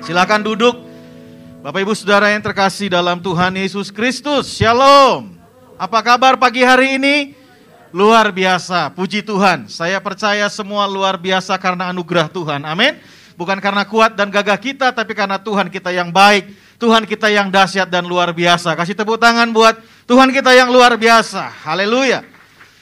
[0.00, 0.80] Silakan duduk.
[1.60, 4.48] Bapak Ibu Saudara yang terkasih dalam Tuhan Yesus Kristus.
[4.48, 5.36] Shalom.
[5.76, 7.36] Apa kabar pagi hari ini?
[7.92, 8.88] Luar biasa.
[8.96, 9.68] Puji Tuhan.
[9.68, 12.64] Saya percaya semua luar biasa karena anugerah Tuhan.
[12.64, 12.96] Amin.
[13.36, 16.48] Bukan karena kuat dan gagah kita, tapi karena Tuhan kita yang baik.
[16.80, 18.72] Tuhan kita yang dahsyat dan luar biasa.
[18.72, 19.76] Kasih tepuk tangan buat
[20.08, 21.52] Tuhan kita yang luar biasa.
[21.68, 22.24] Haleluya.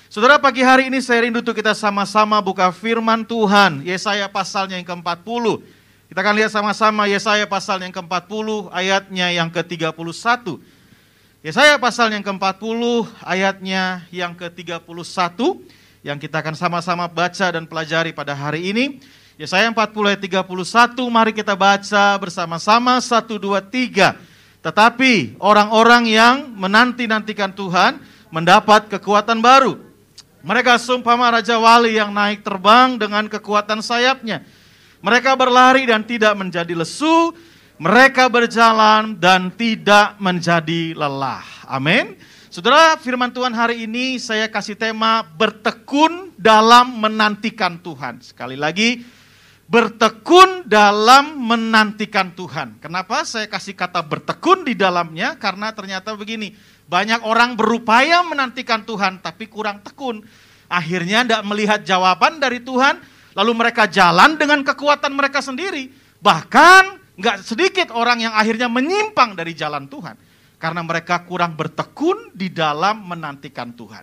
[0.07, 3.83] Saudara pagi hari ini saya rindu untuk kita sama-sama buka firman Tuhan.
[3.83, 5.78] Yesaya pasalnya yang ke-40.
[6.09, 10.09] Kita akan lihat sama-sama Yesaya pasal yang ke-40 ayatnya yang ke-31.
[11.45, 12.81] Yesaya pasal yang ke-40
[13.21, 14.81] ayatnya yang ke-31
[16.01, 19.05] yang kita akan sama-sama baca dan pelajari pada hari ini.
[19.37, 24.65] Yesaya 40 ayat 31, mari kita baca bersama-sama 1 2 3.
[24.65, 28.01] Tetapi orang-orang yang menanti-nantikan Tuhan
[28.33, 29.77] mendapat kekuatan baru.
[30.41, 34.41] Mereka sumpah raja wali yang naik terbang dengan kekuatan sayapnya
[34.99, 37.31] mereka berlari dan tidak menjadi lesu,
[37.79, 41.47] mereka berjalan dan tidak menjadi lelah.
[41.71, 42.19] Amin.
[42.51, 48.19] Saudara, firman Tuhan hari ini saya kasih tema bertekun dalam menantikan Tuhan.
[48.25, 49.05] Sekali lagi,
[49.69, 52.81] bertekun dalam menantikan Tuhan.
[52.81, 55.37] Kenapa saya kasih kata bertekun di dalamnya?
[55.37, 56.57] Karena ternyata begini,
[56.89, 60.25] banyak orang berupaya menantikan Tuhan tapi kurang tekun.
[60.73, 62.99] Akhirnya tidak melihat jawaban dari Tuhan,
[63.39, 65.87] Lalu mereka jalan dengan kekuatan mereka sendiri.
[66.19, 70.19] Bahkan nggak sedikit orang yang akhirnya menyimpang dari jalan Tuhan.
[70.59, 74.03] Karena mereka kurang bertekun di dalam menantikan Tuhan.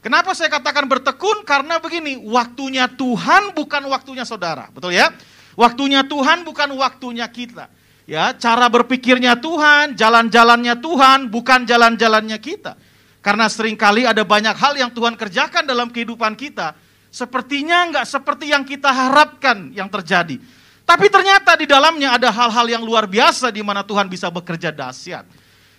[0.00, 1.44] Kenapa saya katakan bertekun?
[1.44, 4.72] Karena begini, waktunya Tuhan bukan waktunya saudara.
[4.72, 5.12] Betul ya?
[5.52, 7.68] Waktunya Tuhan bukan waktunya kita.
[8.08, 12.80] Ya, cara berpikirnya Tuhan, jalan-jalannya Tuhan, bukan jalan-jalannya kita.
[13.20, 16.74] Karena sering kali ada banyak hal yang Tuhan kerjakan dalam kehidupan kita
[17.12, 20.40] sepertinya nggak seperti yang kita harapkan yang terjadi.
[20.82, 25.28] Tapi ternyata di dalamnya ada hal-hal yang luar biasa di mana Tuhan bisa bekerja dahsyat.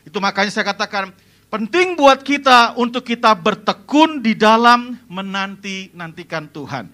[0.05, 1.11] Itu makanya saya katakan
[1.51, 6.87] penting buat kita untuk kita bertekun di dalam menanti-nantikan Tuhan.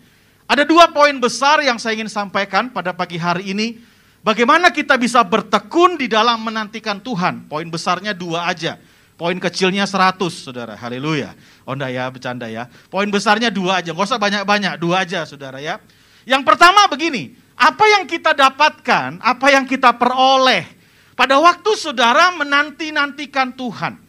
[0.49, 3.77] Ada dua poin besar yang saya ingin sampaikan pada pagi hari ini.
[4.25, 7.45] Bagaimana kita bisa bertekun di dalam menantikan Tuhan?
[7.45, 8.81] Poin besarnya dua aja.
[9.19, 10.79] Poin kecilnya 100, saudara.
[10.79, 11.35] Haleluya.
[11.67, 12.71] Onda ya, bercanda ya.
[12.87, 15.83] Poin besarnya dua aja, nggak usah banyak-banyak, dua aja, saudara ya.
[16.23, 20.63] Yang pertama begini, apa yang kita dapatkan, apa yang kita peroleh
[21.19, 23.99] pada waktu saudara menanti-nantikan Tuhan.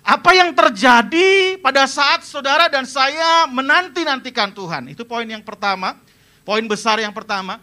[0.00, 4.88] Apa yang terjadi pada saat saudara dan saya menanti-nantikan Tuhan.
[4.88, 6.00] Itu poin yang pertama,
[6.48, 7.60] poin besar yang pertama.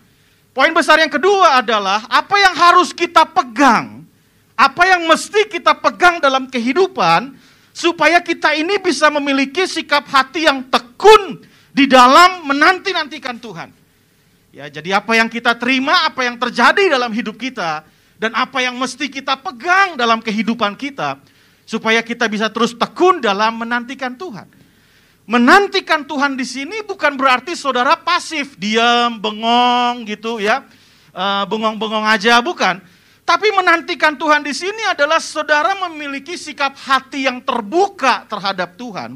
[0.54, 4.03] Poin besar yang kedua adalah apa yang harus kita pegang
[4.54, 7.34] apa yang mesti kita pegang dalam kehidupan
[7.74, 11.42] supaya kita ini bisa memiliki sikap hati yang tekun
[11.74, 13.74] di dalam menanti-nantikan Tuhan.
[14.54, 17.82] Ya, jadi apa yang kita terima, apa yang terjadi dalam hidup kita
[18.22, 21.18] dan apa yang mesti kita pegang dalam kehidupan kita
[21.66, 24.46] supaya kita bisa terus tekun dalam menantikan Tuhan.
[25.26, 30.62] Menantikan Tuhan di sini bukan berarti saudara pasif, diam, bengong gitu ya.
[31.14, 32.82] Eh, bengong-bengong aja bukan
[33.24, 39.16] tapi menantikan Tuhan di sini adalah saudara memiliki sikap hati yang terbuka terhadap Tuhan.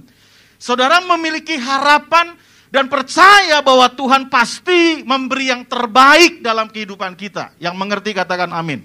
[0.56, 2.32] Saudara memiliki harapan
[2.72, 7.52] dan percaya bahwa Tuhan pasti memberi yang terbaik dalam kehidupan kita.
[7.60, 8.80] Yang mengerti katakan amin.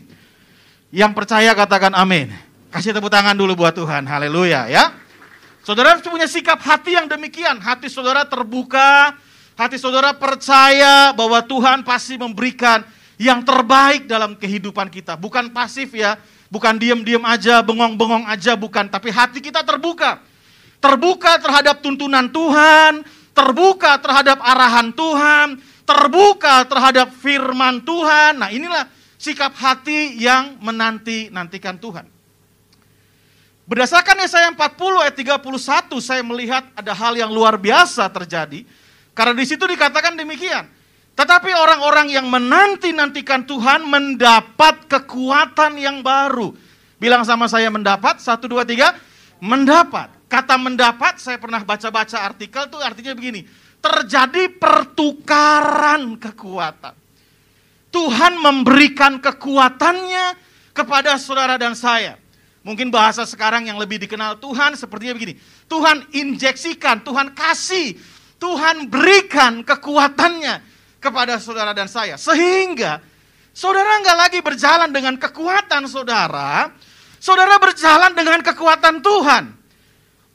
[0.91, 2.35] Yang percaya katakan amin.
[2.75, 4.03] Kasih tepuk tangan dulu buat Tuhan.
[4.03, 4.91] Haleluya ya.
[5.63, 7.63] Saudara punya sikap hati yang demikian.
[7.63, 9.15] Hati saudara terbuka,
[9.55, 12.83] hati saudara percaya bahwa Tuhan pasti memberikan
[13.23, 15.15] yang terbaik dalam kehidupan kita.
[15.15, 16.19] Bukan pasif ya,
[16.51, 18.91] bukan diam-diam aja, bengong-bengong aja, bukan.
[18.91, 20.19] Tapi hati kita terbuka.
[20.83, 28.43] Terbuka terhadap tuntunan Tuhan, terbuka terhadap arahan Tuhan, terbuka terhadap firman Tuhan.
[28.43, 32.11] Nah inilah sikap hati yang menanti-nantikan Tuhan.
[33.63, 38.67] Berdasarkan Yesaya 40 ayat 31 saya melihat ada hal yang luar biasa terjadi.
[39.15, 40.67] Karena di situ dikatakan demikian.
[41.13, 46.57] Tetapi orang-orang yang menanti-nantikan Tuhan mendapat kekuatan yang baru.
[46.97, 48.97] Bilang sama saya mendapat, satu, dua, tiga,
[49.43, 50.09] mendapat.
[50.33, 53.45] Kata mendapat, saya pernah baca-baca artikel tuh artinya begini.
[53.83, 56.95] Terjadi pertukaran kekuatan.
[57.93, 60.33] Tuhan memberikan kekuatannya
[60.73, 62.17] kepada saudara dan saya.
[62.65, 65.37] Mungkin bahasa sekarang yang lebih dikenal Tuhan sepertinya begini.
[65.69, 67.99] Tuhan injeksikan, Tuhan kasih,
[68.41, 70.72] Tuhan berikan kekuatannya
[71.03, 72.15] kepada saudara dan saya.
[72.15, 73.03] Sehingga
[73.51, 76.71] saudara nggak lagi berjalan dengan kekuatan saudara,
[77.19, 79.45] saudara berjalan dengan kekuatan Tuhan.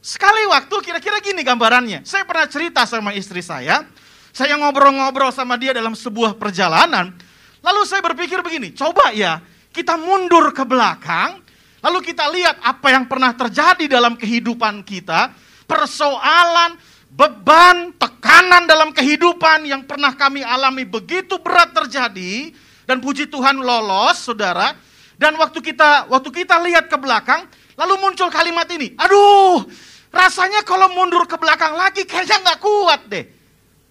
[0.03, 2.03] Sekali waktu kira-kira gini gambarannya.
[2.03, 3.87] Saya pernah cerita sama istri saya,
[4.35, 7.15] saya ngobrol-ngobrol sama dia dalam sebuah perjalanan.
[7.63, 9.41] Lalu saya berpikir begini, coba ya
[9.73, 11.41] kita mundur ke belakang,
[11.81, 15.33] lalu kita lihat apa yang pernah terjadi dalam kehidupan kita,
[15.65, 16.77] persoalan,
[17.11, 22.51] beban, tekanan dalam kehidupan yang pernah kami alami begitu berat terjadi,
[22.87, 24.75] dan puji Tuhan lolos, saudara.
[25.17, 29.65] Dan waktu kita waktu kita lihat ke belakang, lalu muncul kalimat ini, aduh,
[30.13, 33.25] rasanya kalau mundur ke belakang lagi kayaknya nggak kuat deh.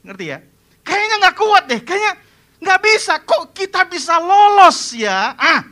[0.07, 0.39] Ngerti ya?
[0.87, 2.13] Kayaknya nggak kuat deh, kayaknya
[2.63, 3.15] nggak bisa.
[3.27, 5.35] Kok kita bisa lolos ya?
[5.35, 5.67] Ah,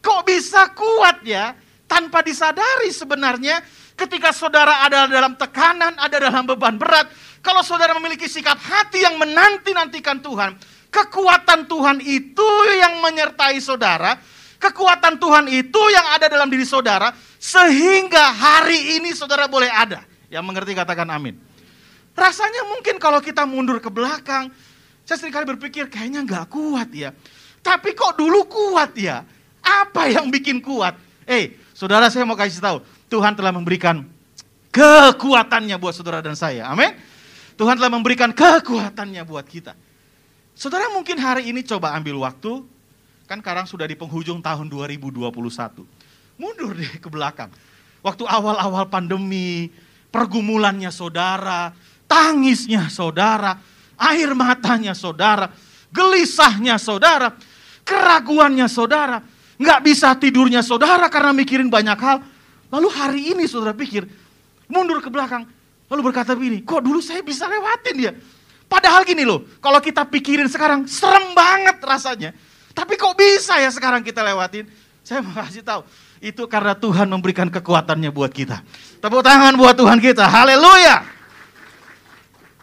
[0.00, 1.52] kok bisa kuat ya?
[1.84, 3.60] Tanpa disadari sebenarnya
[3.94, 7.10] ketika saudara ada dalam tekanan, ada dalam beban berat,
[7.40, 10.58] kalau saudara memiliki sikap hati yang menanti-nantikan Tuhan,
[10.90, 12.48] kekuatan Tuhan itu
[12.78, 14.18] yang menyertai saudara,
[14.58, 20.02] kekuatan Tuhan itu yang ada dalam diri saudara, sehingga hari ini saudara boleh ada.
[20.32, 21.38] Yang mengerti katakan amin.
[22.14, 24.50] Rasanya mungkin kalau kita mundur ke belakang,
[25.04, 27.10] saya sering kali berpikir kayaknya nggak kuat ya.
[27.60, 29.26] Tapi kok dulu kuat ya?
[29.60, 30.96] Apa yang bikin kuat?
[31.24, 32.80] Eh, saudara saya mau kasih tahu,
[33.14, 34.02] Tuhan telah memberikan
[34.74, 36.66] kekuatannya buat saudara dan saya.
[36.66, 36.98] Amin.
[37.54, 39.78] Tuhan telah memberikan kekuatannya buat kita.
[40.58, 42.66] Saudara mungkin hari ini coba ambil waktu,
[43.30, 45.30] kan sekarang sudah di penghujung tahun 2021.
[46.34, 47.54] Mundur deh ke belakang.
[48.02, 49.70] Waktu awal-awal pandemi,
[50.10, 51.70] pergumulannya saudara,
[52.10, 53.62] tangisnya saudara,
[53.94, 55.54] air matanya saudara,
[55.94, 57.30] gelisahnya saudara,
[57.86, 59.22] keraguannya saudara,
[59.54, 62.33] nggak bisa tidurnya saudara karena mikirin banyak hal.
[62.74, 64.02] Lalu hari ini saudara pikir,
[64.66, 65.46] mundur ke belakang,
[65.86, 68.12] lalu berkata begini, kok dulu saya bisa lewatin ya?
[68.66, 72.34] Padahal gini loh, kalau kita pikirin sekarang serem banget rasanya.
[72.74, 74.66] Tapi kok bisa ya sekarang kita lewatin?
[75.06, 75.86] Saya mau kasih tahu,
[76.18, 78.66] itu karena Tuhan memberikan kekuatannya buat kita.
[78.98, 81.06] Tepuk tangan buat Tuhan kita, haleluya.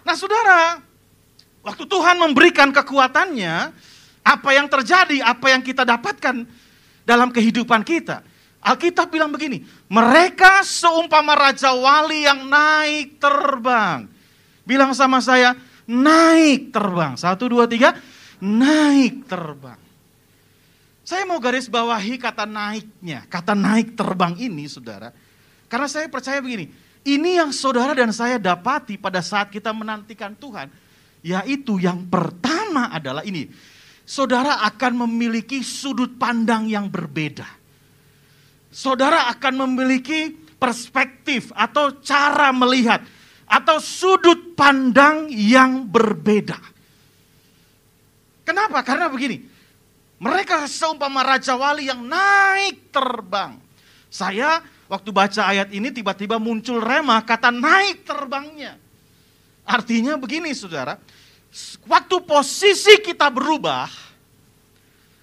[0.03, 0.83] Nah saudara,
[1.63, 3.71] waktu Tuhan memberikan kekuatannya,
[4.27, 6.43] apa yang terjadi, apa yang kita dapatkan
[7.07, 8.27] dalam kehidupan kita.
[8.61, 14.05] Alkitab bilang begini, mereka seumpama Raja Wali yang naik terbang.
[14.61, 15.57] Bilang sama saya,
[15.89, 17.17] naik terbang.
[17.17, 17.97] Satu, dua, tiga,
[18.37, 19.81] naik terbang.
[21.01, 25.09] Saya mau garis bawahi kata naiknya, kata naik terbang ini saudara.
[25.65, 26.69] Karena saya percaya begini,
[27.01, 30.69] ini yang saudara dan saya dapati pada saat kita menantikan Tuhan.
[31.25, 33.49] Yaitu yang pertama adalah ini.
[34.05, 37.60] Saudara akan memiliki sudut pandang yang berbeda.
[38.71, 43.03] Saudara akan memiliki perspektif atau cara melihat
[43.43, 46.55] atau sudut pandang yang berbeda.
[48.47, 48.79] Kenapa?
[48.81, 49.43] Karena begini.
[50.21, 53.57] Mereka seumpama raja wali yang naik terbang.
[54.07, 58.75] Saya Waktu baca ayat ini tiba-tiba muncul rema kata naik terbangnya.
[59.63, 60.99] Artinya begini saudara,
[61.87, 63.87] waktu posisi kita berubah,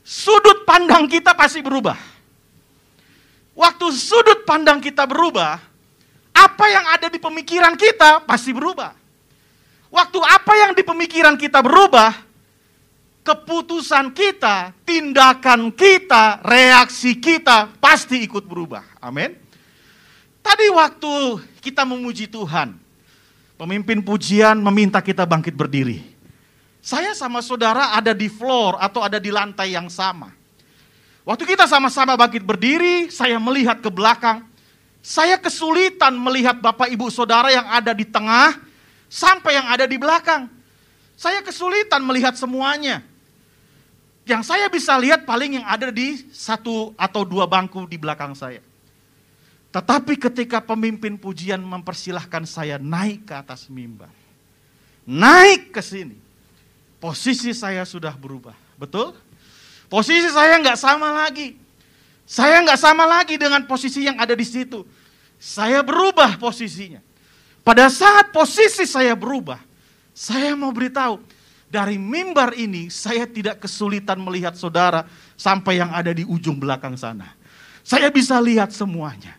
[0.01, 2.01] sudut pandang kita pasti berubah.
[3.59, 5.59] Waktu sudut pandang kita berubah,
[6.31, 8.95] apa yang ada di pemikiran kita pasti berubah.
[9.91, 12.15] Waktu apa yang di pemikiran kita berubah,
[13.27, 18.87] keputusan kita, tindakan kita, reaksi kita pasti ikut berubah.
[19.03, 19.35] Amin.
[20.39, 22.79] Tadi waktu kita memuji Tuhan,
[23.59, 25.99] pemimpin pujian meminta kita bangkit berdiri.
[26.79, 30.38] Saya sama saudara ada di floor atau ada di lantai yang sama.
[31.29, 34.49] Waktu kita sama-sama bangkit berdiri, saya melihat ke belakang.
[35.05, 38.57] Saya kesulitan melihat Bapak Ibu Saudara yang ada di tengah
[39.13, 40.49] sampai yang ada di belakang.
[41.21, 43.05] Saya kesulitan melihat semuanya.
[44.25, 48.65] Yang saya bisa lihat paling yang ada di satu atau dua bangku di belakang saya.
[49.69, 54.09] Tetapi ketika pemimpin pujian mempersilahkan saya naik ke atas mimbar,
[55.05, 56.17] naik ke sini,
[56.97, 58.57] posisi saya sudah berubah.
[58.81, 59.28] Betul?
[59.89, 61.57] Posisi saya nggak sama lagi.
[62.29, 64.85] Saya nggak sama lagi dengan posisi yang ada di situ.
[65.41, 67.01] Saya berubah posisinya.
[67.65, 69.61] Pada saat posisi saya berubah,
[70.13, 71.21] saya mau beritahu,
[71.69, 75.05] dari mimbar ini saya tidak kesulitan melihat saudara
[75.37, 77.37] sampai yang ada di ujung belakang sana.
[77.85, 79.37] Saya bisa lihat semuanya.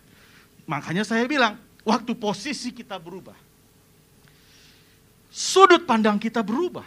[0.66, 3.34] Makanya saya bilang, waktu posisi kita berubah,
[5.30, 6.86] sudut pandang kita berubah.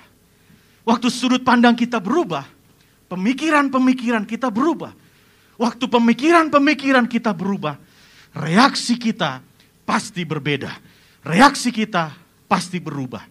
[0.83, 2.43] Waktu sudut pandang kita berubah,
[3.13, 4.97] pemikiran-pemikiran kita berubah.
[5.61, 7.77] Waktu pemikiran-pemikiran kita berubah,
[8.33, 9.45] reaksi kita
[9.85, 10.73] pasti berbeda.
[11.21, 12.09] Reaksi kita
[12.49, 13.21] pasti berubah.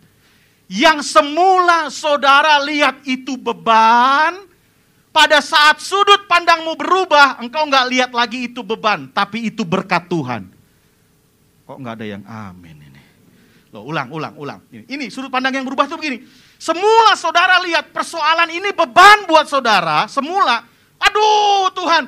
[0.70, 4.48] Yang semula saudara lihat itu beban,
[5.12, 10.48] pada saat sudut pandangmu berubah, engkau nggak lihat lagi itu beban, tapi itu berkat Tuhan.
[11.68, 13.02] Kok nggak ada yang amin ini?
[13.74, 14.60] Loh, ulang, ulang, ulang.
[14.72, 16.24] Ini, ini sudut pandang yang berubah tuh begini.
[16.62, 20.62] Semula saudara lihat persoalan ini beban buat saudara, semula.
[21.02, 22.06] Aduh Tuhan,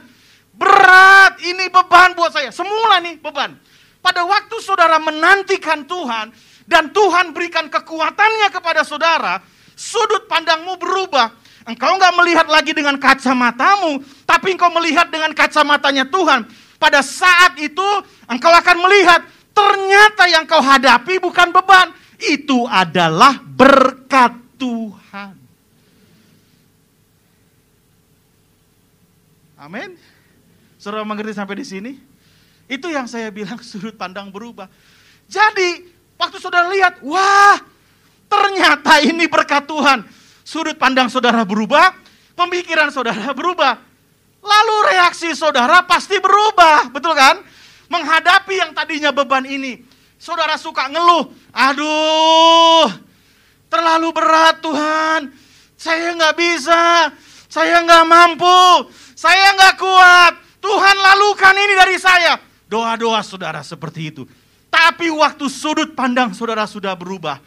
[0.55, 2.55] berat ini beban buat saya.
[2.55, 3.59] Semula nih beban.
[3.99, 6.31] Pada waktu saudara menantikan Tuhan
[6.71, 9.43] dan Tuhan berikan kekuatannya kepada saudara,
[9.75, 11.35] sudut pandangmu berubah.
[11.67, 16.47] Engkau nggak melihat lagi dengan kacamatamu, tapi engkau melihat dengan kacamatanya Tuhan.
[16.79, 17.89] Pada saat itu
[18.31, 19.19] engkau akan melihat
[19.51, 21.91] ternyata yang kau hadapi bukan beban,
[22.23, 25.35] itu adalah berkat Tuhan.
[29.55, 29.97] Amin.
[30.77, 31.93] Saudara mengerti sampai di sini?
[32.69, 34.69] Itu yang saya bilang sudut pandang berubah.
[35.25, 35.89] Jadi,
[36.21, 37.57] waktu saudara lihat, wah,
[38.29, 40.05] ternyata ini berkat Tuhan.
[40.45, 41.97] Sudut pandang saudara berubah,
[42.37, 43.81] pemikiran saudara berubah.
[44.45, 47.41] Lalu reaksi saudara pasti berubah, betul kan?
[47.89, 49.81] Menghadapi yang tadinya beban ini.
[50.21, 52.89] Saudara suka ngeluh, aduh,
[53.75, 55.21] terlalu berat Tuhan.
[55.75, 57.11] Saya nggak bisa,
[57.51, 58.87] saya nggak mampu,
[59.19, 60.33] saya nggak kuat.
[60.63, 62.39] Tuhan lalukan ini dari saya.
[62.71, 64.23] Doa-doa saudara seperti itu.
[64.71, 67.43] Tapi waktu sudut pandang saudara sudah berubah.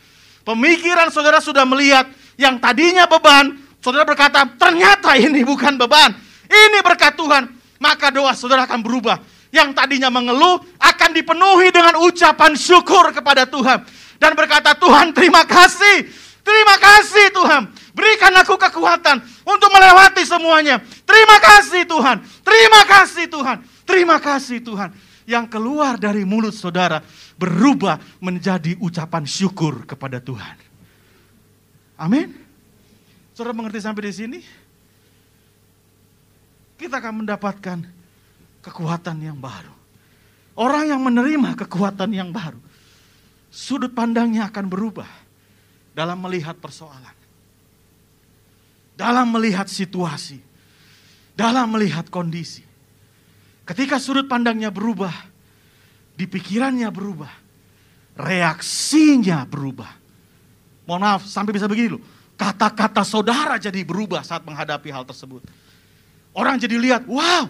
[0.45, 2.07] Pemikiran saudara sudah melihat
[2.37, 3.57] yang tadinya beban.
[3.81, 6.13] Saudara berkata, ternyata ini bukan beban.
[6.47, 7.51] Ini berkat Tuhan.
[7.81, 9.19] Maka doa saudara akan berubah.
[9.51, 13.83] Yang tadinya mengeluh akan dipenuhi dengan ucapan syukur kepada Tuhan.
[14.17, 16.09] Dan berkata, Tuhan terima kasih
[16.47, 17.61] Terima kasih Tuhan.
[17.91, 20.79] Berikan aku kekuatan untuk melewati semuanya.
[21.03, 22.23] Terima kasih Tuhan.
[22.39, 23.57] Terima kasih Tuhan.
[23.83, 24.89] Terima kasih Tuhan.
[25.27, 27.03] Yang keluar dari mulut saudara
[27.35, 30.55] berubah menjadi ucapan syukur kepada Tuhan.
[31.99, 32.31] Amin.
[33.35, 34.39] Saudara mengerti sampai di sini?
[36.79, 37.83] Kita akan mendapatkan
[38.63, 39.75] kekuatan yang baru.
[40.55, 42.57] Orang yang menerima kekuatan yang baru,
[43.51, 45.09] sudut pandangnya akan berubah
[45.97, 47.15] dalam melihat persoalan,
[48.93, 50.37] dalam melihat situasi,
[51.33, 52.61] dalam melihat kondisi.
[53.67, 55.11] Ketika sudut pandangnya berubah,
[56.17, 57.33] di pikirannya berubah,
[58.17, 59.91] reaksinya berubah.
[60.87, 62.03] Mohon maaf, sampai bisa begini loh.
[62.37, 65.43] Kata-kata saudara jadi berubah saat menghadapi hal tersebut.
[66.37, 67.49] Orang jadi lihat, wow,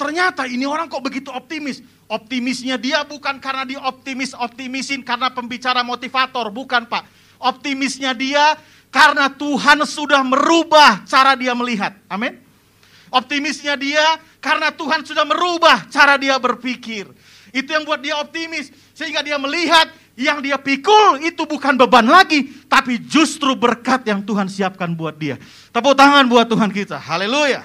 [0.00, 1.84] ternyata ini orang kok begitu optimis.
[2.04, 7.08] Optimisnya dia bukan karena dia optimis-optimisin karena pembicara motivator, bukan pak
[7.44, 8.56] Optimisnya dia
[8.88, 11.92] karena Tuhan sudah merubah cara dia melihat.
[12.08, 12.40] Amin.
[13.12, 17.10] Optimisnya dia karena Tuhan sudah merubah cara dia berpikir.
[17.52, 18.72] Itu yang buat dia optimis.
[18.96, 22.48] Sehingga dia melihat yang dia pikul itu bukan beban lagi.
[22.64, 25.36] Tapi justru berkat yang Tuhan siapkan buat dia.
[25.68, 26.96] Tepuk tangan buat Tuhan kita.
[26.98, 27.60] Haleluya.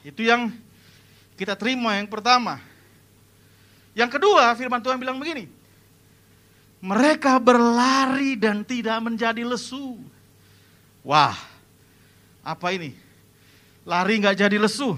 [0.00, 0.48] Itu yang
[1.36, 2.58] kita terima yang pertama.
[3.92, 5.48] Yang kedua firman Tuhan bilang begini.
[6.80, 9.96] Mereka berlari dan tidak menjadi lesu.
[11.00, 11.36] Wah,
[12.44, 12.92] apa ini?
[13.86, 14.96] Lari nggak jadi lesu.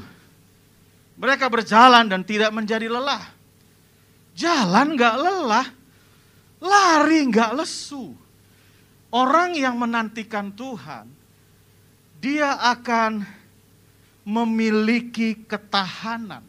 [1.18, 3.22] Mereka berjalan dan tidak menjadi lelah.
[4.38, 5.66] Jalan nggak lelah,
[6.62, 8.14] lari nggak lesu.
[9.10, 11.10] Orang yang menantikan Tuhan,
[12.22, 13.37] dia akan
[14.28, 16.44] memiliki ketahanan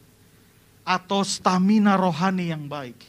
[0.84, 3.00] atau stamina rohani yang baik.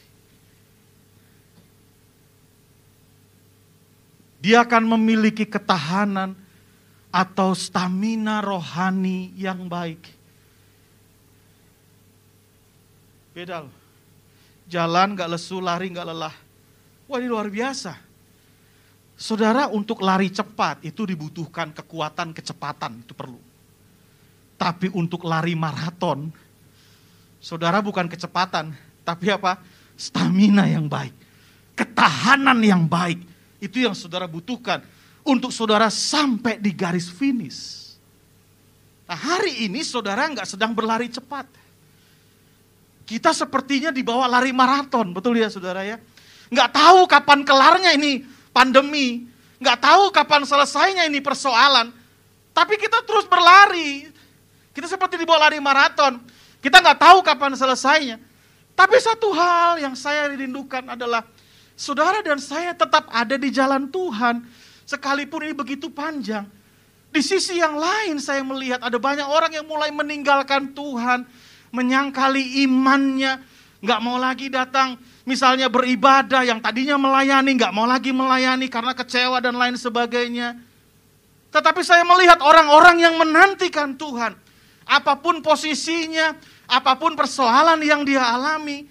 [4.39, 6.33] Dia akan memiliki ketahanan
[7.11, 10.07] atau stamina rohani yang baik.
[13.35, 13.67] Beda.
[14.71, 16.33] Jalan gak lesu, lari gak lelah.
[17.11, 17.99] Wah ini luar biasa.
[19.19, 23.50] Saudara untuk lari cepat itu dibutuhkan kekuatan, kecepatan, itu perlu.
[24.61, 26.29] Tapi untuk lari maraton,
[27.41, 28.69] saudara bukan kecepatan,
[29.01, 29.57] tapi apa?
[29.97, 31.17] Stamina yang baik.
[31.73, 33.25] Ketahanan yang baik
[33.57, 34.85] itu yang saudara butuhkan
[35.25, 37.89] untuk saudara sampai di garis finish.
[39.09, 41.49] Nah, hari ini saudara nggak sedang berlari cepat.
[43.09, 45.97] Kita sepertinya dibawa lari maraton, betul ya saudara ya?
[46.53, 48.21] Nggak tahu kapan kelarnya ini
[48.53, 49.25] pandemi,
[49.57, 51.89] nggak tahu kapan selesainya ini persoalan.
[52.53, 54.20] Tapi kita terus berlari.
[54.71, 56.19] Kita seperti dibawa lari maraton.
[56.63, 58.17] Kita nggak tahu kapan selesainya.
[58.71, 61.27] Tapi satu hal yang saya rindukan adalah
[61.75, 64.47] saudara dan saya tetap ada di jalan Tuhan.
[64.87, 66.47] Sekalipun ini begitu panjang.
[67.11, 71.27] Di sisi yang lain saya melihat ada banyak orang yang mulai meninggalkan Tuhan.
[71.75, 73.43] Menyangkali imannya.
[73.81, 74.95] Nggak mau lagi datang
[75.27, 77.51] misalnya beribadah yang tadinya melayani.
[77.59, 80.55] Nggak mau lagi melayani karena kecewa dan lain sebagainya.
[81.51, 84.50] Tetapi saya melihat orang-orang yang menantikan Tuhan.
[84.85, 86.35] Apa pun posisinya,
[86.67, 88.89] apa pun persoalan yang dia alami,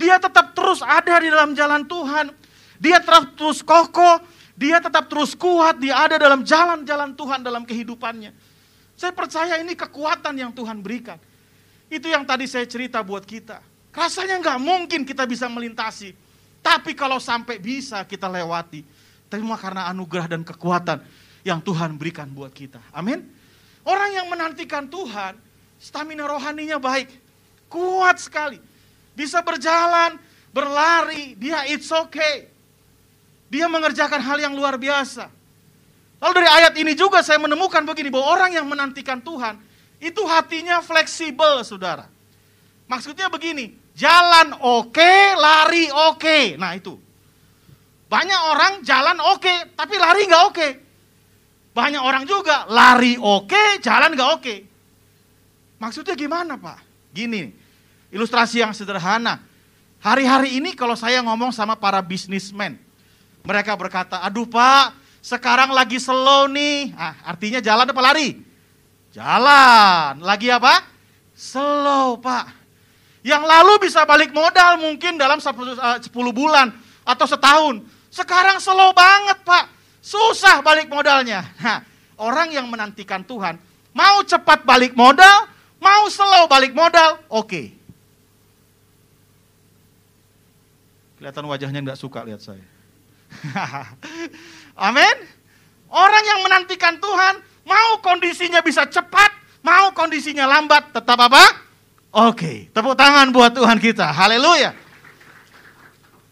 [0.00, 2.32] dia tetap terus ada di dalam jalan Tuhan.
[2.80, 4.24] Dia terus, terus kokoh.
[4.60, 8.36] Dia tetap terus kuat, dia ada dalam jalan-jalan Tuhan dalam kehidupannya.
[8.92, 11.16] Saya percaya ini kekuatan yang Tuhan berikan.
[11.88, 13.64] Itu yang tadi saya cerita buat kita.
[13.88, 16.12] Rasanya nggak mungkin kita bisa melintasi.
[16.60, 18.84] Tapi kalau sampai bisa kita lewati.
[19.32, 21.00] Terima karena anugerah dan kekuatan
[21.40, 22.84] yang Tuhan berikan buat kita.
[22.92, 23.24] Amin.
[23.84, 25.36] Orang yang menantikan Tuhan,
[25.80, 27.08] stamina rohaninya baik.
[27.70, 28.60] Kuat sekali.
[29.16, 30.20] Bisa berjalan,
[30.52, 32.50] berlari, dia it's okay.
[33.50, 35.30] Dia mengerjakan hal yang luar biasa.
[36.20, 39.56] Lalu dari ayat ini juga saya menemukan begini, bahwa orang yang menantikan Tuhan,
[40.00, 42.04] itu hatinya fleksibel, saudara.
[42.84, 46.20] Maksudnya begini, jalan oke, okay, lari oke.
[46.20, 46.44] Okay.
[46.60, 46.98] Nah itu.
[48.10, 50.54] Banyak orang jalan oke, okay, tapi lari nggak oke.
[50.58, 50.70] Okay.
[51.70, 54.56] Banyak orang juga lari oke, jalan nggak oke.
[55.80, 56.82] Maksudnya gimana Pak?
[57.14, 57.50] Gini,
[58.10, 59.40] ilustrasi yang sederhana.
[60.00, 62.80] Hari-hari ini kalau saya ngomong sama para bisnismen,
[63.44, 66.96] mereka berkata, aduh pak, sekarang lagi slow nih.
[66.96, 68.40] Ah, artinya jalan apa lari?
[69.12, 70.24] Jalan.
[70.24, 70.80] Lagi apa?
[71.36, 72.48] Slow pak.
[73.20, 76.72] Yang lalu bisa balik modal mungkin dalam 10 eh, bulan
[77.04, 77.84] atau setahun.
[78.08, 79.68] Sekarang slow banget pak.
[80.00, 81.44] Susah balik modalnya.
[81.60, 81.84] Nah,
[82.16, 83.60] orang yang menantikan Tuhan,
[83.92, 87.48] mau cepat balik modal, mau slow balik modal, oke.
[87.48, 87.66] Okay.
[91.20, 92.64] Kelihatan wajahnya nggak suka lihat saya.
[94.88, 95.16] Amin.
[95.92, 99.28] Orang yang menantikan Tuhan, mau kondisinya bisa cepat,
[99.60, 101.44] mau kondisinya lambat, tetap apa?
[102.10, 104.08] Oke, tepuk tangan buat Tuhan kita.
[104.10, 104.72] Haleluya.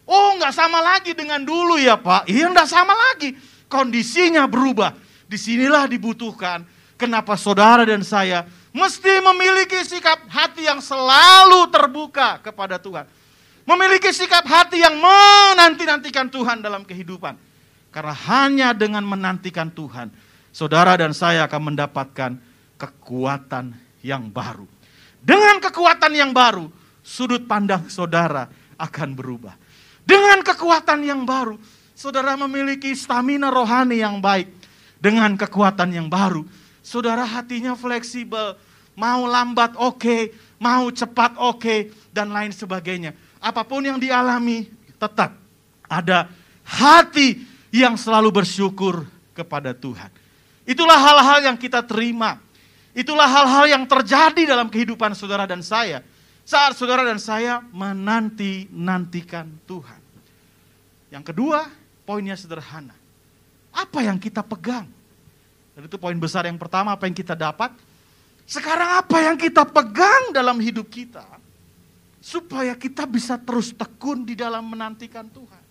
[0.09, 2.25] Oh, nggak sama lagi dengan dulu ya Pak.
[2.25, 3.37] Iya, nggak sama lagi.
[3.69, 4.97] Kondisinya berubah.
[5.29, 6.65] Di sinilah dibutuhkan.
[6.99, 8.43] Kenapa saudara dan saya
[8.75, 13.07] mesti memiliki sikap hati yang selalu terbuka kepada Tuhan
[13.69, 17.37] Memiliki sikap hati yang menanti-nantikan Tuhan dalam kehidupan.
[17.93, 20.09] Karena hanya dengan menantikan Tuhan,
[20.49, 22.33] saudara dan saya akan mendapatkan
[22.81, 24.65] kekuatan yang baru.
[25.21, 26.65] Dengan kekuatan yang baru,
[27.05, 28.49] sudut pandang saudara
[28.81, 29.53] akan berubah.
[30.01, 31.53] Dengan kekuatan yang baru,
[31.99, 34.47] saudara memiliki stamina rohani yang baik.
[34.99, 36.43] Dengan kekuatan yang baru,
[36.83, 38.59] saudara hatinya fleksibel,
[38.95, 40.21] mau lambat oke, okay,
[40.59, 41.79] mau cepat oke, okay,
[42.11, 44.67] dan lain sebagainya apa pun yang dialami,
[44.99, 45.39] tetap
[45.87, 46.27] ada
[46.67, 47.39] hati
[47.71, 50.11] yang selalu bersyukur kepada Tuhan.
[50.67, 52.37] Itulah hal-hal yang kita terima.
[52.91, 56.03] Itulah hal-hal yang terjadi dalam kehidupan saudara dan saya.
[56.43, 60.01] Saat saudara dan saya menanti-nantikan Tuhan.
[61.09, 61.65] Yang kedua,
[62.09, 62.97] poinnya sederhana.
[63.69, 64.89] Apa yang kita pegang?
[65.77, 67.69] Dan itu poin besar yang pertama, apa yang kita dapat.
[68.49, 71.21] Sekarang apa yang kita pegang dalam hidup kita?
[72.19, 75.63] supaya kita bisa terus tekun di dalam menantikan Tuhan.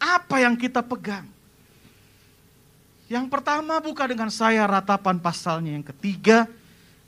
[0.00, 1.28] Apa yang kita pegang?
[3.08, 6.48] Yang pertama buka dengan saya ratapan pasalnya yang ketiga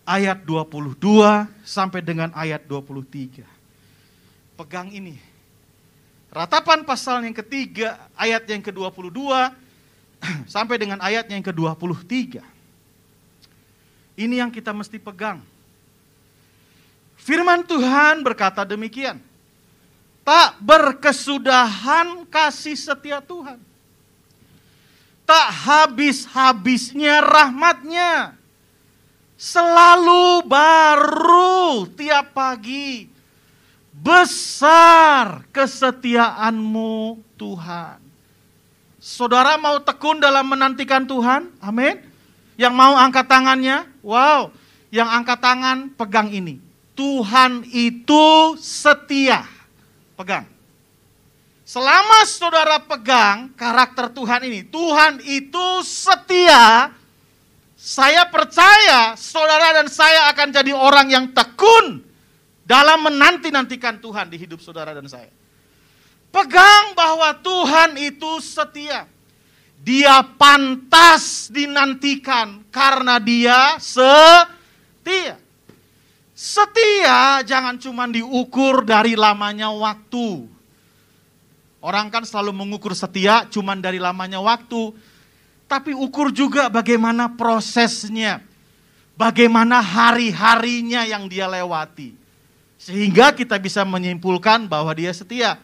[0.04, 3.42] ayat 22 sampai dengan ayat 23.
[4.56, 5.16] Pegang ini.
[6.36, 9.16] Ratapan pasal yang ketiga ayat yang ke-22
[10.54, 12.44] sampai dengan ayat yang ke-23.
[14.20, 15.40] Ini yang kita mesti pegang
[17.26, 19.18] Firman Tuhan berkata demikian.
[20.22, 23.58] Tak berkesudahan kasih setia Tuhan.
[25.26, 28.38] Tak habis-habisnya rahmatnya.
[29.34, 33.10] Selalu baru tiap pagi.
[34.06, 37.98] Besar kesetiaanmu Tuhan.
[39.02, 41.50] Saudara mau tekun dalam menantikan Tuhan?
[41.58, 41.98] Amin.
[42.54, 43.82] Yang mau angkat tangannya?
[44.06, 44.54] Wow.
[44.94, 46.62] Yang angkat tangan pegang ini.
[46.94, 49.42] Tuhan itu setia.
[50.14, 50.46] Pegang.
[51.66, 56.94] Selama saudara pegang karakter Tuhan ini, Tuhan itu setia.
[57.74, 62.05] Saya percaya saudara dan saya akan jadi orang yang tekun
[62.66, 65.30] dalam menanti-nantikan Tuhan di hidup saudara dan saya.
[66.34, 69.06] Pegang bahwa Tuhan itu setia.
[69.86, 75.38] Dia pantas dinantikan karena dia setia.
[76.34, 80.50] Setia jangan cuma diukur dari lamanya waktu.
[81.78, 84.90] Orang kan selalu mengukur setia cuma dari lamanya waktu.
[85.70, 88.42] Tapi ukur juga bagaimana prosesnya.
[89.14, 92.25] Bagaimana hari-harinya yang dia lewati.
[92.86, 95.58] Sehingga kita bisa menyimpulkan bahwa dia setia.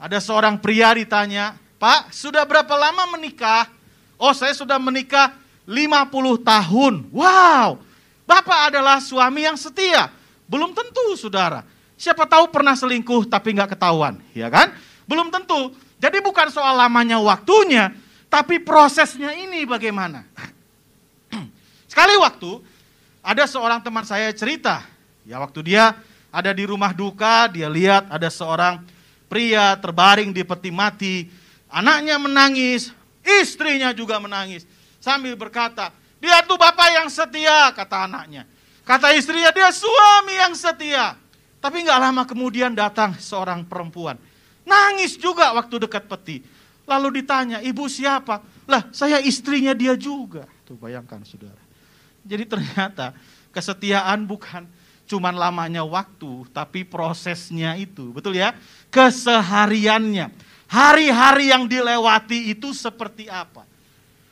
[0.00, 3.68] Ada seorang pria ditanya, Pak sudah berapa lama menikah?
[4.16, 5.36] Oh saya sudah menikah
[5.68, 7.12] 50 tahun.
[7.12, 7.76] Wow,
[8.24, 10.08] Bapak adalah suami yang setia.
[10.48, 11.60] Belum tentu saudara.
[12.00, 14.72] Siapa tahu pernah selingkuh tapi nggak ketahuan, ya kan?
[15.04, 15.76] Belum tentu.
[16.00, 17.92] Jadi bukan soal lamanya waktunya,
[18.32, 20.24] tapi prosesnya ini bagaimana.
[21.92, 22.64] Sekali waktu,
[23.20, 24.88] ada seorang teman saya cerita,
[25.28, 25.92] ya waktu dia
[26.32, 28.80] ada di rumah duka, dia lihat ada seorang
[29.28, 31.28] pria terbaring di peti mati,
[31.68, 32.88] anaknya menangis,
[33.20, 34.64] istrinya juga menangis,
[34.96, 38.48] sambil berkata, dia tuh bapak yang setia, kata anaknya.
[38.88, 41.12] Kata istrinya, dia suami yang setia.
[41.60, 44.16] Tapi nggak lama kemudian datang seorang perempuan.
[44.64, 46.40] Nangis juga waktu dekat peti.
[46.88, 48.40] Lalu ditanya, ibu siapa?
[48.64, 50.48] Lah, saya istrinya dia juga.
[50.64, 51.60] Tuh bayangkan saudara.
[52.24, 53.12] Jadi ternyata
[53.52, 54.64] kesetiaan bukan
[55.08, 58.12] cuman lamanya waktu, tapi prosesnya itu.
[58.12, 58.52] Betul ya?
[58.92, 60.28] Kesehariannya.
[60.68, 63.64] Hari-hari yang dilewati itu seperti apa?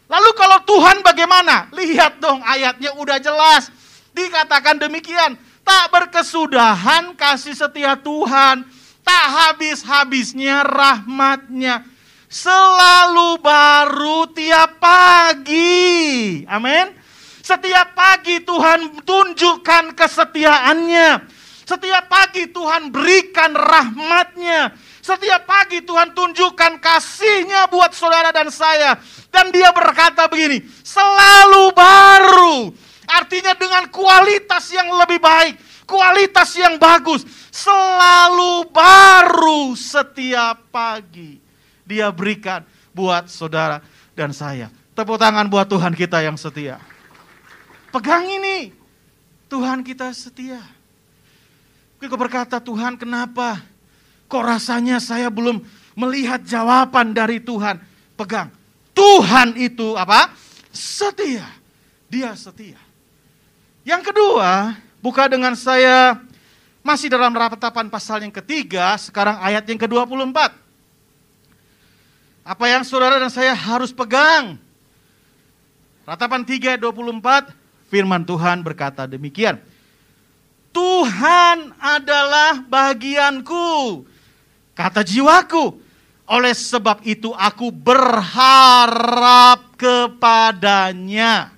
[0.07, 1.73] Lalu kalau Tuhan bagaimana?
[1.73, 3.73] Lihat dong ayatnya udah jelas.
[4.13, 8.65] Dikatakan demikian, tak berkesudahan kasih setia Tuhan,
[9.05, 11.85] tak habis-habisnya rahmatnya,
[12.25, 16.49] selalu baru tiap pagi.
[16.49, 16.96] Amin.
[17.47, 21.23] Setiap pagi Tuhan tunjukkan kesetiaannya.
[21.63, 24.75] Setiap pagi Tuhan berikan rahmatnya.
[24.99, 28.99] Setiap pagi Tuhan tunjukkan kasihnya buat saudara dan saya.
[29.31, 32.75] Dan dia berkata begini, selalu baru
[33.07, 35.55] Artinya dengan kualitas yang lebih baik,
[35.87, 37.23] kualitas yang bagus,
[37.55, 41.39] selalu baru setiap pagi
[41.87, 43.79] dia berikan buat saudara
[44.19, 44.75] dan saya.
[44.99, 46.83] Tepuk tangan buat Tuhan kita yang setia.
[47.97, 48.77] Pegang ini,
[49.49, 50.61] Tuhan kita setia.
[51.97, 53.65] Kita berkata, Tuhan kenapa?
[54.29, 55.65] Kok rasanya saya belum
[55.97, 57.81] melihat jawaban dari Tuhan?
[58.13, 58.53] Pegang.
[58.93, 60.29] Tuhan itu apa?
[60.69, 61.49] Setia.
[62.13, 62.77] Dia setia.
[63.81, 66.21] Yang kedua, buka dengan saya
[66.85, 70.53] masih dalam ratapan pasal yang ketiga, sekarang ayat yang ke-24.
[72.45, 74.61] Apa yang saudara dan saya harus pegang?
[76.05, 77.56] Ratapan 3 24,
[77.91, 79.59] firman Tuhan berkata demikian.
[80.77, 84.05] Tuhan adalah bagianku,
[84.77, 85.83] kata jiwaku.
[86.27, 91.55] Oleh sebab itu aku berharap kepadanya.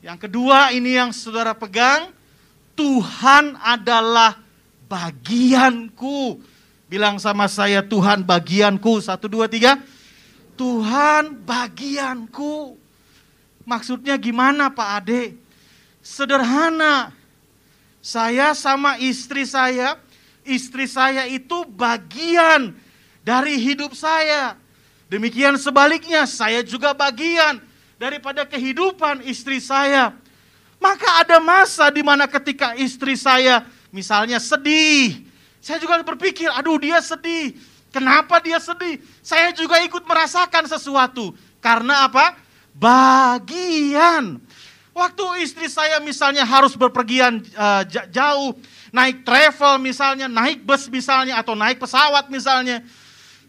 [0.00, 2.10] Yang kedua ini yang saudara pegang,
[2.74, 4.40] Tuhan adalah
[4.88, 6.40] bagianku.
[6.86, 9.02] Bilang sama saya, Tuhan bagianku.
[9.02, 9.82] Satu, dua, tiga.
[10.54, 12.85] Tuhan bagianku.
[13.66, 15.34] Maksudnya gimana Pak Ade?
[15.98, 17.10] Sederhana.
[17.98, 19.98] Saya sama istri saya,
[20.46, 22.70] istri saya itu bagian
[23.26, 24.54] dari hidup saya.
[25.10, 27.58] Demikian sebaliknya, saya juga bagian
[27.98, 30.14] daripada kehidupan istri saya.
[30.78, 35.26] Maka ada masa di mana ketika istri saya misalnya sedih,
[35.58, 37.58] saya juga berpikir, aduh dia sedih.
[37.90, 39.02] Kenapa dia sedih?
[39.18, 41.34] Saya juga ikut merasakan sesuatu.
[41.58, 42.38] Karena apa?
[42.76, 44.36] Bagian.
[44.96, 48.56] Waktu istri saya misalnya harus berpergian uh, jauh,
[48.92, 52.80] naik travel misalnya, naik bus misalnya, atau naik pesawat misalnya.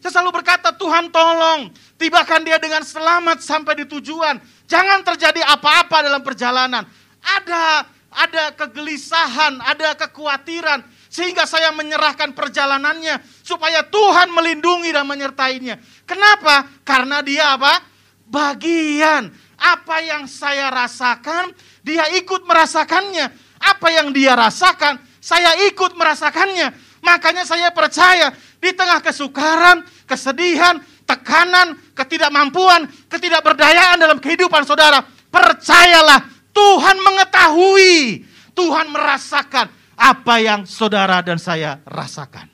[0.03, 4.39] Saya selalu berkata, Tuhan tolong, tibakan dia dengan selamat sampai di tujuan.
[4.67, 6.83] Jangan terjadi apa-apa dalam perjalanan.
[7.23, 7.87] Ada
[8.17, 15.79] ada kegelisahan, ada kekhawatiran sehingga saya menyerahkan perjalanannya supaya Tuhan melindungi dan menyertainya.
[16.07, 16.65] Kenapa?
[16.81, 17.96] Karena dia apa?
[18.27, 23.31] Bagian apa yang saya rasakan, dia ikut merasakannya.
[23.57, 26.75] Apa yang dia rasakan, saya ikut merasakannya.
[27.01, 36.97] Makanya saya percaya di tengah kesukaran, kesedihan, tekanan, ketidakmampuan, ketidakberdayaan dalam kehidupan saudara, percayalah Tuhan
[36.99, 42.51] mengetahui, Tuhan merasakan apa yang saudara dan saya rasakan.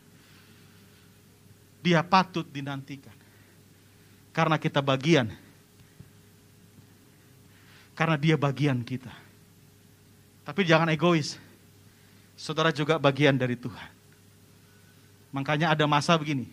[1.83, 3.11] Dia patut dinantikan.
[4.31, 5.42] Karena kita bagian.
[8.03, 9.15] Karena dia bagian kita.
[10.43, 11.39] Tapi jangan egois.
[12.35, 13.89] Saudara juga bagian dari Tuhan.
[15.31, 16.51] Makanya ada masa begini.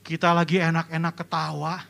[0.00, 1.84] Kita lagi enak-enak ketawa,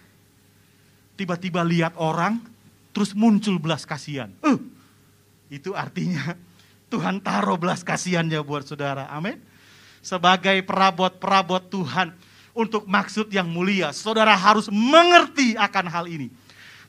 [1.15, 2.43] tiba-tiba lihat orang,
[2.91, 4.35] terus muncul belas kasihan.
[4.43, 4.59] Uh,
[5.47, 6.35] itu artinya
[6.91, 9.07] Tuhan taruh belas kasihannya buat saudara.
[9.15, 9.39] Amin.
[10.03, 12.11] Sebagai perabot-perabot Tuhan
[12.59, 16.27] untuk maksud yang mulia, saudara harus mengerti akan hal ini.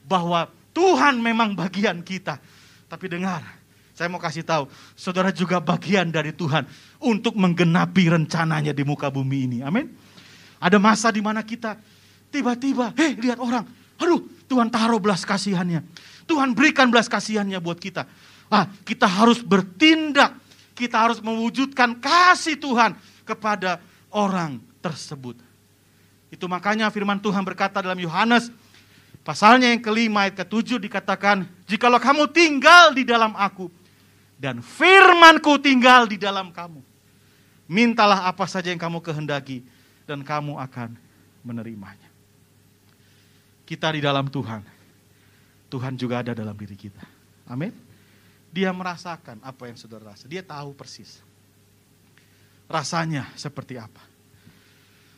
[0.01, 2.41] Bahwa Tuhan memang bagian kita.
[2.89, 3.41] Tapi dengar,
[3.93, 4.65] saya mau kasih tahu,
[4.97, 6.65] saudara juga bagian dari Tuhan
[6.97, 9.57] untuk menggenapi rencananya di muka bumi ini.
[9.61, 9.93] Amin.
[10.57, 11.77] Ada masa di mana kita
[12.33, 13.65] tiba-tiba, hei lihat orang,
[14.01, 15.85] aduh Tuhan taruh belas kasihannya.
[16.25, 18.09] Tuhan berikan belas kasihannya buat kita.
[18.49, 20.37] Ah, kita harus bertindak,
[20.73, 23.77] kita harus mewujudkan kasih Tuhan kepada
[24.09, 25.37] orang tersebut.
[26.33, 28.49] Itu makanya firman Tuhan berkata dalam Yohanes
[29.23, 33.71] pasalnya yang kelima ayat ketujuh dikatakan, Jikalau kamu tinggal di dalam aku
[34.37, 36.83] dan firmanku tinggal di dalam kamu.
[37.65, 39.63] Mintalah apa saja yang kamu kehendaki
[40.03, 40.99] dan kamu akan
[41.47, 42.11] menerimanya.
[43.63, 44.61] Kita di dalam Tuhan.
[45.71, 47.01] Tuhan juga ada dalam diri kita.
[47.47, 47.73] Amin.
[48.53, 50.29] Dia merasakan apa yang saudara rasa.
[50.29, 51.23] Dia tahu persis.
[52.69, 54.03] Rasanya seperti apa.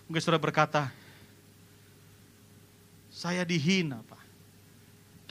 [0.08, 0.94] Mungkin saudara berkata,
[3.16, 4.20] saya dihina, Pak.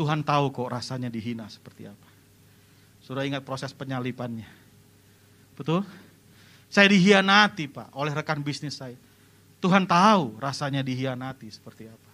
[0.01, 2.09] Tuhan tahu kok rasanya dihina seperti apa.
[3.05, 4.49] Sudah ingat proses penyalipannya.
[5.53, 5.85] Betul?
[6.73, 8.97] Saya dihianati, Pak, oleh rekan bisnis saya.
[9.61, 12.11] Tuhan tahu rasanya dihianati seperti apa.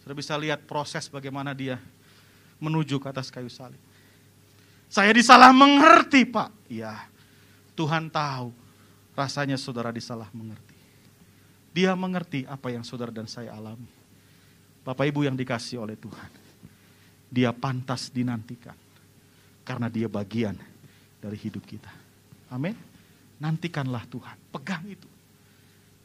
[0.00, 1.76] Sudah bisa lihat proses bagaimana dia
[2.56, 3.78] menuju ke atas kayu salib.
[4.88, 6.72] Saya disalah mengerti, Pak.
[6.72, 7.04] Ya,
[7.76, 8.48] Tuhan tahu
[9.12, 10.74] rasanya saudara disalah mengerti.
[11.76, 13.95] Dia mengerti apa yang saudara dan saya alami.
[14.86, 16.30] Bapak Ibu yang dikasih oleh Tuhan.
[17.26, 18.78] Dia pantas dinantikan.
[19.66, 20.54] Karena dia bagian
[21.18, 21.90] dari hidup kita.
[22.54, 22.78] Amin.
[23.42, 24.38] Nantikanlah Tuhan.
[24.54, 25.10] Pegang itu.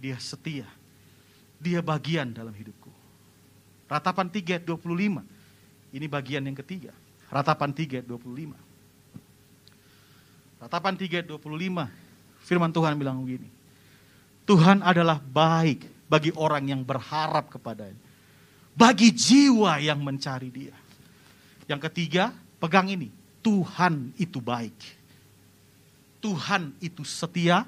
[0.01, 0.65] Dia setia.
[1.61, 2.89] Dia bagian dalam hidupku.
[3.85, 5.21] Ratapan 3 ayat 25.
[5.93, 6.89] Ini bagian yang ketiga.
[7.29, 8.57] Ratapan 3 ayat 25.
[10.57, 11.85] Ratapan 3 ayat 25.
[12.49, 13.45] Firman Tuhan bilang begini.
[14.49, 18.09] Tuhan adalah baik bagi orang yang berharap kepadanya
[18.71, 20.75] bagi jiwa yang mencari dia.
[21.67, 23.11] Yang ketiga, pegang ini.
[23.41, 24.75] Tuhan itu baik.
[26.21, 27.65] Tuhan itu setia.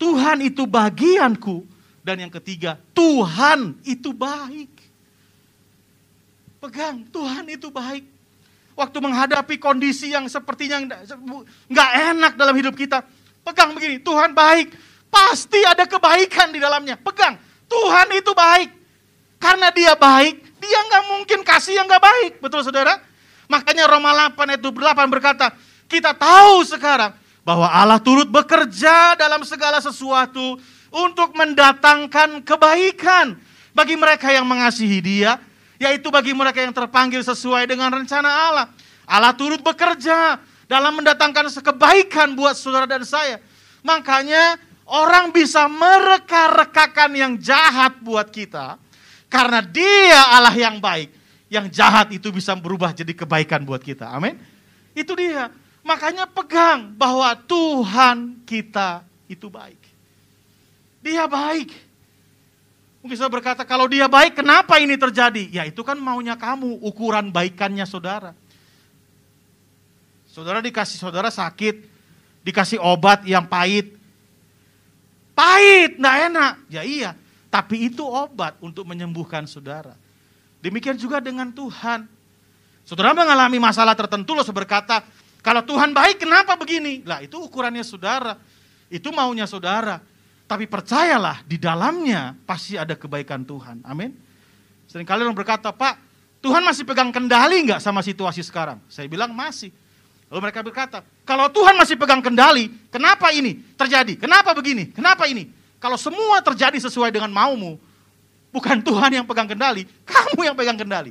[0.00, 1.62] Tuhan itu bagianku.
[2.00, 4.72] Dan yang ketiga, Tuhan itu baik.
[6.60, 8.04] Pegang, Tuhan itu baik.
[8.72, 10.80] Waktu menghadapi kondisi yang sepertinya
[11.68, 13.04] nggak enak dalam hidup kita.
[13.44, 14.72] Pegang begini, Tuhan baik.
[15.12, 16.96] Pasti ada kebaikan di dalamnya.
[16.96, 17.36] Pegang,
[17.68, 18.79] Tuhan itu baik.
[19.40, 22.32] Karena dia baik, dia nggak mungkin kasih yang nggak baik.
[22.44, 23.00] Betul saudara?
[23.48, 25.50] Makanya Roma 8 ayat 8 berkata,
[25.90, 30.60] kita tahu sekarang bahwa Allah turut bekerja dalam segala sesuatu
[30.92, 33.34] untuk mendatangkan kebaikan
[33.72, 35.40] bagi mereka yang mengasihi dia,
[35.80, 38.66] yaitu bagi mereka yang terpanggil sesuai dengan rencana Allah.
[39.08, 40.38] Allah turut bekerja
[40.70, 43.42] dalam mendatangkan kebaikan buat saudara dan saya.
[43.82, 44.54] Makanya
[44.86, 48.78] orang bisa mereka-rekakan yang jahat buat kita,
[49.30, 51.14] karena dia Allah yang baik.
[51.50, 54.10] Yang jahat itu bisa berubah jadi kebaikan buat kita.
[54.10, 54.38] Amin.
[54.94, 55.50] Itu dia.
[55.86, 59.78] Makanya pegang bahwa Tuhan kita itu baik.
[61.00, 61.70] Dia baik.
[63.00, 65.48] Mungkin saya berkata, kalau dia baik, kenapa ini terjadi?
[65.48, 68.36] Ya itu kan maunya kamu, ukuran baikannya saudara.
[70.28, 71.80] Saudara dikasih saudara sakit,
[72.44, 73.96] dikasih obat yang pahit.
[75.32, 76.52] Pahit, enggak enak.
[76.68, 77.10] Ya iya,
[77.50, 79.98] tapi itu obat untuk menyembuhkan saudara.
[80.62, 82.06] Demikian juga dengan Tuhan.
[82.86, 85.02] Saudara mengalami masalah tertentu, lo berkata,
[85.42, 87.02] kalau Tuhan baik kenapa begini?
[87.02, 88.38] Lah itu ukurannya saudara.
[88.86, 89.98] Itu maunya saudara.
[90.46, 93.82] Tapi percayalah di dalamnya pasti ada kebaikan Tuhan.
[93.86, 94.14] Amin.
[94.90, 95.98] Sering kali orang berkata, Pak,
[96.42, 98.82] Tuhan masih pegang kendali nggak sama situasi sekarang?
[98.90, 99.70] Saya bilang masih.
[100.30, 104.14] Lalu mereka berkata, kalau Tuhan masih pegang kendali, kenapa ini terjadi?
[104.18, 104.90] Kenapa begini?
[104.90, 105.59] Kenapa ini?
[105.80, 107.80] Kalau semua terjadi sesuai dengan maumu,
[108.52, 111.10] bukan Tuhan yang pegang kendali, kamu yang pegang kendali.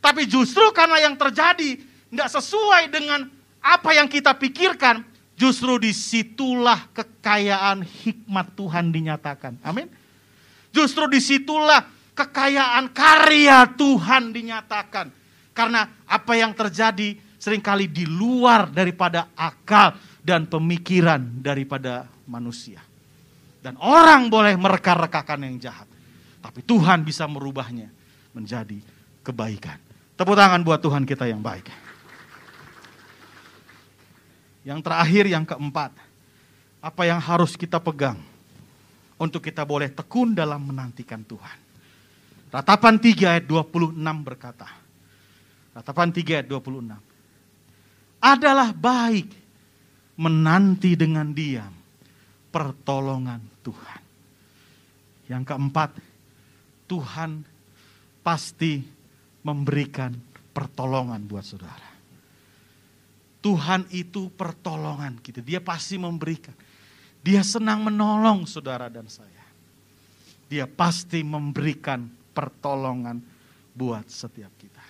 [0.00, 1.76] Tapi justru karena yang terjadi
[2.08, 3.28] tidak sesuai dengan
[3.60, 5.04] apa yang kita pikirkan,
[5.36, 9.60] justru di situlah kekayaan hikmat Tuhan dinyatakan.
[9.60, 9.92] Amin.
[10.72, 11.84] Justru di situlah
[12.16, 15.12] kekayaan karya Tuhan dinyatakan.
[15.52, 19.92] Karena apa yang terjadi sering kali di luar daripada akal
[20.24, 22.89] dan pemikiran daripada manusia.
[23.60, 25.84] Dan orang boleh mereka-rekakan yang jahat.
[26.40, 27.92] Tapi Tuhan bisa merubahnya
[28.32, 28.80] menjadi
[29.20, 29.76] kebaikan.
[30.16, 31.68] Tepuk tangan buat Tuhan kita yang baik.
[34.64, 35.92] Yang terakhir, yang keempat.
[36.80, 38.16] Apa yang harus kita pegang
[39.20, 41.58] untuk kita boleh tekun dalam menantikan Tuhan.
[42.48, 43.92] Ratapan 3 ayat 26
[44.24, 44.68] berkata.
[45.76, 46.96] Ratapan 3 ayat 26.
[48.20, 49.28] Adalah baik
[50.16, 51.79] menanti dengan diam
[52.50, 54.02] pertolongan Tuhan.
[55.30, 55.90] Yang keempat,
[56.90, 57.46] Tuhan
[58.20, 58.82] pasti
[59.46, 60.12] memberikan
[60.50, 61.90] pertolongan buat saudara.
[63.40, 65.40] Tuhan itu pertolongan kita.
[65.40, 66.52] Dia pasti memberikan.
[67.24, 69.44] Dia senang menolong saudara dan saya.
[70.50, 73.22] Dia pasti memberikan pertolongan
[73.72, 74.84] buat setiap kita.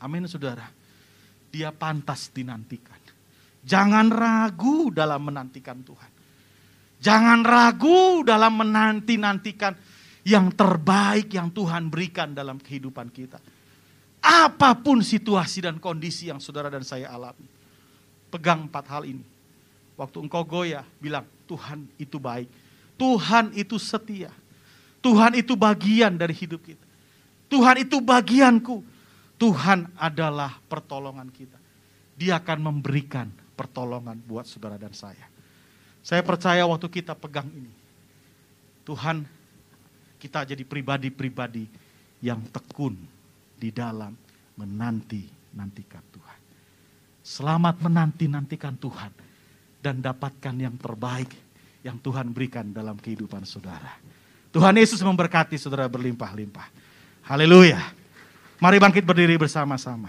[0.00, 0.70] Amin saudara.
[1.50, 2.96] Dia pantas dinantikan.
[3.66, 6.17] Jangan ragu dalam menantikan Tuhan.
[6.98, 9.74] Jangan ragu dalam menanti-nantikan
[10.26, 13.38] yang terbaik yang Tuhan berikan dalam kehidupan kita.
[14.18, 17.46] Apa pun situasi dan kondisi yang saudara dan saya alami.
[18.28, 19.24] Pegang empat hal ini.
[19.96, 22.50] Waktu engkau goyah, bilang Tuhan itu baik.
[22.98, 24.34] Tuhan itu setia.
[24.98, 26.84] Tuhan itu bagian dari hidup kita.
[27.48, 28.82] Tuhan itu bagianku.
[29.38, 31.56] Tuhan adalah pertolongan kita.
[32.18, 35.37] Dia akan memberikan pertolongan buat saudara dan saya.
[36.08, 37.68] Saya percaya waktu kita pegang ini,
[38.88, 39.28] Tuhan
[40.16, 41.68] kita jadi pribadi-pribadi
[42.24, 42.96] yang tekun
[43.60, 44.16] di dalam
[44.56, 46.38] menanti-nantikan Tuhan.
[47.20, 49.12] Selamat menanti-nantikan Tuhan
[49.84, 51.28] dan dapatkan yang terbaik
[51.84, 54.00] yang Tuhan berikan dalam kehidupan saudara.
[54.48, 56.72] Tuhan Yesus memberkati saudara berlimpah-limpah.
[57.28, 57.84] Haleluya.
[58.56, 60.08] Mari bangkit berdiri bersama-sama.